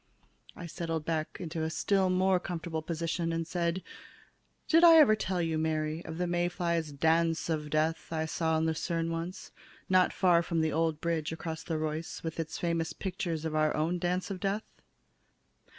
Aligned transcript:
I 0.55 0.65
settled 0.65 1.05
back 1.05 1.37
into 1.39 1.61
a 1.61 1.69
still 1.69 2.09
more 2.09 2.39
comfortable 2.39 2.81
position 2.81 3.31
and 3.31 3.45
said: 3.45 3.83
"Did 4.67 4.83
I 4.83 4.95
ever 4.97 5.15
tell 5.15 5.43
you, 5.43 5.59
Mary, 5.59 6.03
of 6.05 6.17
the 6.17 6.25
May 6.25 6.49
flies' 6.49 6.91
dance 6.91 7.51
of 7.51 7.69
death 7.69 8.11
I 8.11 8.25
saw 8.25 8.57
in 8.57 8.65
Lucerne 8.65 9.11
once, 9.11 9.51
not 9.89 10.11
far 10.11 10.41
from 10.41 10.61
the 10.61 10.73
old 10.73 11.01
bridge 11.01 11.31
across 11.31 11.61
the 11.61 11.77
Reuss 11.77 12.23
with 12.23 12.39
its 12.39 12.57
famous 12.57 12.93
pictures 12.93 13.45
of 13.45 13.53
our 13.53 13.75
own 13.75 13.99
dance 13.99 14.31
of 14.31 14.39
death? 14.39 14.63